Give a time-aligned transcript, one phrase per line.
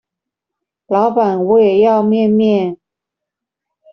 [0.87, 2.79] 老闆我也要麵麵